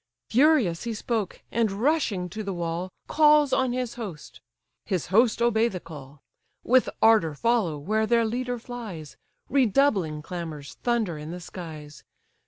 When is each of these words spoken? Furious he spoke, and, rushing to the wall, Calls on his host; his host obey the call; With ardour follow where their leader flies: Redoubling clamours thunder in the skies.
Furious 0.31 0.81
he 0.85 0.95
spoke, 0.95 1.43
and, 1.51 1.71
rushing 1.71 2.27
to 2.27 2.41
the 2.41 2.55
wall, 2.55 2.89
Calls 3.05 3.53
on 3.53 3.71
his 3.71 3.93
host; 4.01 4.41
his 4.83 5.05
host 5.13 5.43
obey 5.43 5.67
the 5.67 5.79
call; 5.79 6.23
With 6.63 6.89
ardour 7.03 7.35
follow 7.35 7.77
where 7.77 8.07
their 8.07 8.25
leader 8.25 8.57
flies: 8.57 9.15
Redoubling 9.47 10.23
clamours 10.23 10.73
thunder 10.81 11.19
in 11.19 11.29
the 11.29 11.39
skies. 11.39 12.03